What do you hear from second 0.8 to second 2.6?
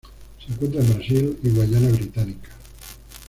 en Brasil y Guayana Británica.